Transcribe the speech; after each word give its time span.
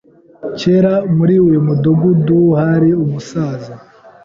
Kera, 0.59 0.93
muri 1.17 1.35
uyu 1.47 1.59
mudugudu 1.67 2.39
hari 2.59 2.89
umusaza. 3.03 3.73